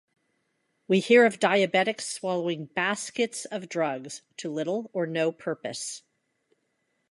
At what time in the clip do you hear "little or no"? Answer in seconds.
4.49-5.31